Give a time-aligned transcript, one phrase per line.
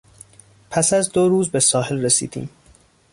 [0.71, 2.49] پس از دو روز به ساحل رسیدیم.